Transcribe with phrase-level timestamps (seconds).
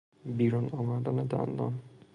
[0.35, 1.79] بیرون آمدن دندان